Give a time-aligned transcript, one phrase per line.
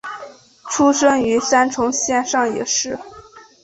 [0.71, 2.97] 出生于三重县上野市。